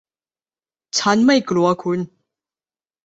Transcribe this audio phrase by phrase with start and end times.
[0.99, 1.99] ฉันไม่กลัวคุณ